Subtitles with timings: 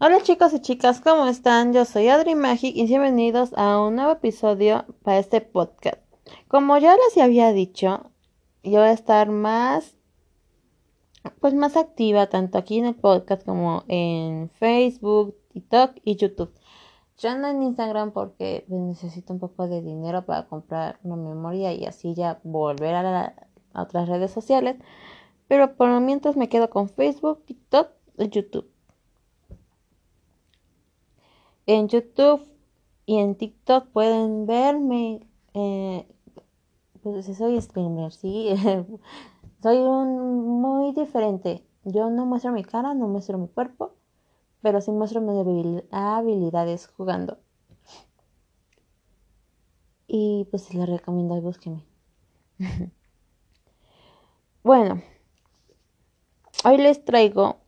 [0.00, 1.72] Hola chicos y chicas, ¿cómo están?
[1.72, 5.98] Yo soy Adri Magic y bienvenidos a un nuevo episodio para este podcast.
[6.46, 8.10] Como ya les había dicho,
[8.62, 9.96] yo voy a estar más,
[11.40, 16.52] pues más activa tanto aquí en el podcast como en Facebook, TikTok y YouTube.
[17.16, 21.72] Ya no en Instagram porque pues, necesito un poco de dinero para comprar una memoria
[21.72, 23.34] y así ya volver a,
[23.72, 24.76] a otras redes sociales.
[25.48, 28.70] Pero por mientras me quedo con Facebook, TikTok y YouTube.
[31.66, 32.46] En YouTube
[33.06, 35.26] y en TikTok pueden verme.
[35.54, 36.06] Eh,
[37.02, 38.54] pues soy streamer, sí.
[39.62, 41.64] soy un, muy diferente.
[41.84, 43.94] Yo no muestro mi cara, no muestro mi cuerpo,
[44.62, 47.38] pero sí muestro mis habilidades jugando.
[50.06, 51.84] Y pues les recomiendo, búsquenme.
[54.62, 55.02] bueno,
[56.64, 57.60] hoy les traigo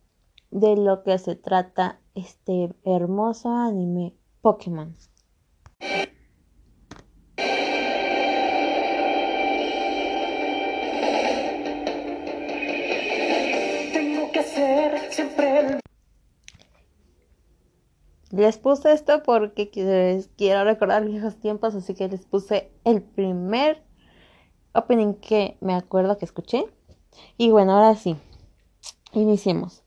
[0.49, 4.95] de lo que se trata este hermoso anime Pokémon.
[13.93, 15.79] Tengo que hacer siempre
[18.31, 23.83] Les puse esto porque quiero recordar viejos tiempos, así que les puse el primer
[24.73, 26.65] opening que me acuerdo que escuché.
[27.37, 28.15] Y bueno, ahora sí,
[29.19, 29.83] iniciemos.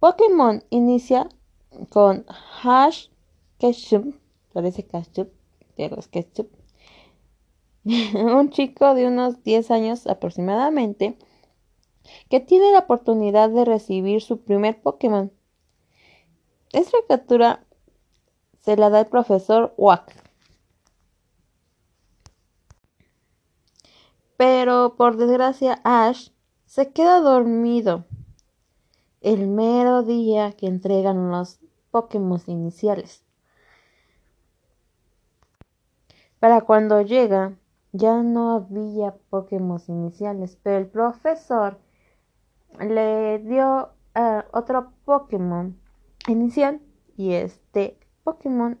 [0.00, 1.28] Pokémon inicia
[1.88, 2.26] con
[2.62, 3.08] Hash
[3.58, 4.14] Ketchup,
[4.52, 5.32] parece ketchup,
[5.76, 6.50] pero es ketchup.
[7.84, 11.18] un chico de unos 10 años aproximadamente
[12.28, 15.32] que tiene la oportunidad de recibir su primer Pokémon.
[16.72, 17.64] Esta captura
[18.60, 20.22] se la da el profesor Wack.
[24.36, 26.30] Pero por desgracia Ash
[26.66, 28.04] se queda dormido
[29.24, 31.58] el mero día que entregan los
[31.90, 33.24] Pokémon iniciales.
[36.38, 37.56] Para cuando llega,
[37.92, 41.78] ya no había Pokémon iniciales, pero el profesor
[42.78, 45.80] le dio eh, otro Pokémon
[46.28, 46.82] inicial
[47.16, 48.78] y este Pokémon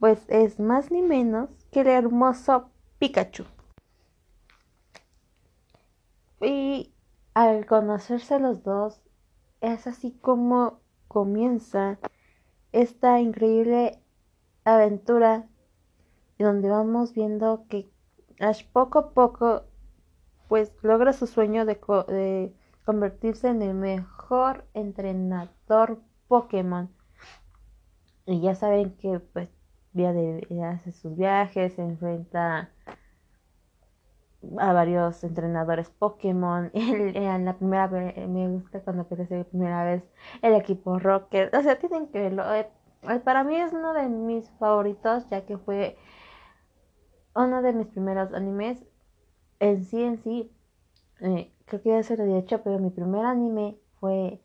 [0.00, 3.44] pues es más ni menos que el hermoso Pikachu.
[6.40, 6.92] Y
[7.34, 9.00] al conocerse los dos,
[9.62, 11.98] es así como comienza
[12.72, 13.98] esta increíble
[14.64, 15.48] aventura
[16.42, 17.88] donde vamos viendo que
[18.40, 19.64] Ash poco a poco
[20.48, 22.52] pues logra su sueño de,
[22.84, 26.90] convertirse en el mejor entrenador Pokémon.
[28.26, 29.48] Y ya saben que pues
[29.92, 32.70] de, hace sus viajes, se enfrenta a
[34.54, 36.70] varios entrenadores Pokémon.
[36.74, 40.02] En la primera vez, me gusta cuando aparece la primera vez
[40.42, 41.54] el equipo Rocket.
[41.54, 42.54] O sea, tienen que verlo.
[42.54, 42.68] Eh,
[43.02, 45.96] eh, para mí es uno de mis favoritos, ya que fue
[47.34, 48.84] uno de mis primeros animes.
[49.60, 50.52] En sí, en sí,
[51.20, 54.40] eh, creo que ya se lo he dicho, pero mi primer anime fue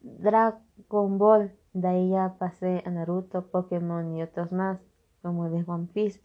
[0.00, 1.52] Dragon Ball.
[1.72, 4.80] De ahí ya pasé a Naruto, Pokémon y otros más,
[5.22, 6.20] como de One Piece.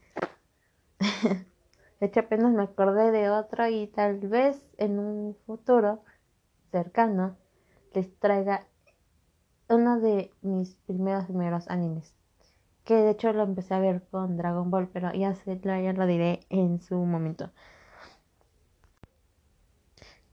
[2.00, 6.04] De hecho, apenas me acordé de otro y tal vez en un futuro
[6.72, 7.38] cercano
[7.94, 8.68] les traiga
[9.70, 12.14] uno de mis primeros primeros animes.
[12.84, 16.42] Que de hecho lo empecé a ver con Dragon Ball, pero ya, ya lo diré
[16.50, 17.50] en su momento.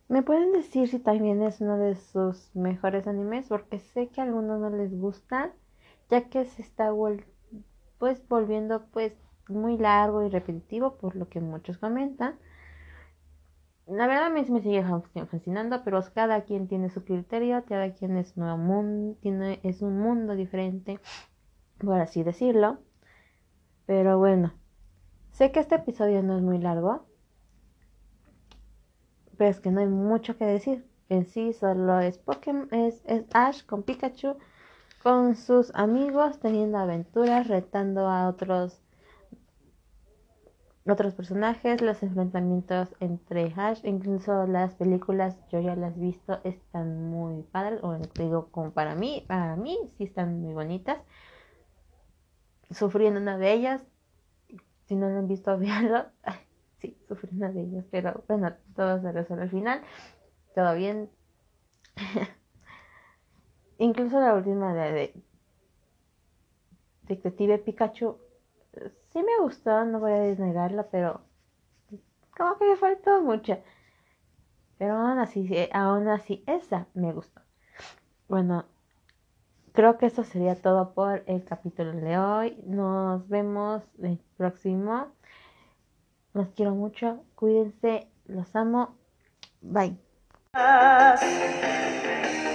[0.09, 3.49] ¿Me pueden decir si también es uno de sus mejores animes?
[3.49, 5.55] Porque sé que a algunos no les gusta,
[6.11, 6.91] ya que se está
[7.99, 9.15] pues volviendo pues
[9.49, 12.37] muy largo y repetitivo, por lo que muchos comentan.
[13.87, 14.85] La verdad a mí me sigue
[15.27, 19.99] fascinando, pero cada quien tiene su criterio, cada quien es, nuevo mundo, tiene, es un
[19.99, 21.01] mundo diferente,
[21.79, 22.79] por así decirlo.
[23.87, 24.53] Pero bueno,
[25.33, 27.07] sé que este episodio no es muy largo,
[29.37, 30.87] pero es que no hay mucho que decir.
[31.09, 33.03] En sí solo es Pokémon, es
[33.35, 34.37] Ash con Pikachu,
[35.03, 38.81] con sus amigos, teniendo aventuras, retando a otros
[40.91, 47.09] otros personajes, los enfrentamientos entre Ash, incluso las películas, yo ya las he visto, están
[47.11, 50.99] muy padres, o digo, como para mí, para mí sí están muy bonitas.
[52.71, 53.83] Sufrí en una de ellas,
[54.89, 56.07] si no lo han visto, véanlo.
[56.81, 59.83] sí, sufrí una de ellas, pero bueno, todo se resuelve al final,
[60.55, 61.09] todo bien.
[63.79, 65.15] incluso la última de, de
[67.03, 68.19] Detective Pikachu
[69.13, 71.21] sí me gustó, no voy a desnegarla, pero
[72.37, 73.59] como que me faltó mucho.
[74.79, 77.41] Pero aún así, aún así, esa me gustó.
[78.29, 78.65] bueno,
[79.73, 82.59] creo que eso sería todo por el capítulo de hoy.
[82.67, 85.09] Nos vemos el próximo.
[86.35, 87.25] Los quiero mucho.
[87.35, 88.09] Cuídense.
[88.27, 88.97] Los amo.
[89.61, 89.99] Bye.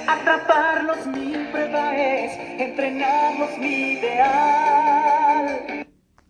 [0.07, 5.26] Atraparlos mi prueba es, entrenarlos mi ideal.